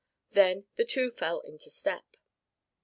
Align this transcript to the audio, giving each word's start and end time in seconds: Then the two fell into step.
Then 0.31 0.65
the 0.77 0.83
two 0.83 1.11
fell 1.11 1.41
into 1.41 1.69
step. 1.69 2.17